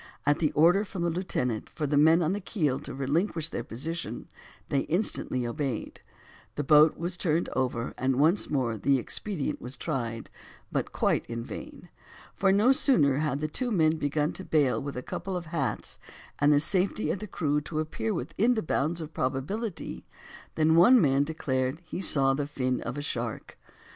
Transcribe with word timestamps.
At 0.25 0.39
the 0.39 0.51
order 0.53 0.83
from 0.83 1.03
the 1.03 1.11
lieutenant 1.11 1.69
for 1.69 1.85
the 1.85 1.95
men 1.95 2.23
on 2.23 2.33
the 2.33 2.39
keel 2.41 2.79
to 2.79 2.93
relinquish 2.95 3.49
their 3.49 3.63
position 3.63 4.27
they 4.69 4.79
instantly 4.89 5.45
obeyed, 5.45 6.01
the 6.55 6.63
boat 6.63 6.97
was 6.97 7.15
turned 7.15 7.49
over 7.49 7.93
and 7.99 8.15
once 8.15 8.49
more 8.49 8.79
the 8.79 8.97
expedient 8.97 9.61
was 9.61 9.77
tried 9.77 10.31
but 10.71 10.91
quite 10.91 11.23
in 11.27 11.43
vain; 11.43 11.89
for 12.33 12.51
no 12.51 12.71
sooner 12.71 13.17
had 13.19 13.41
the 13.41 13.47
two 13.47 13.69
men 13.69 13.97
begun 13.97 14.33
to 14.33 14.43
bail 14.43 14.81
with 14.81 14.97
a 14.97 15.03
couple 15.03 15.37
of 15.37 15.45
hats, 15.45 15.99
and 16.39 16.51
the 16.51 16.59
safety 16.59 17.11
of 17.11 17.19
the 17.19 17.27
crew 17.27 17.61
to 17.61 17.79
appear 17.79 18.11
within 18.11 18.55
the 18.55 18.63
bounds 18.63 19.01
of 19.01 19.13
probability, 19.13 20.07
than 20.55 20.75
one 20.75 20.99
man 20.99 21.23
declared 21.23 21.79
he 21.85 22.01
saw 22.01 22.33
the 22.33 22.47
fin 22.47 22.81
of 22.81 22.97
a 22.97 23.03
shark. 23.03 23.55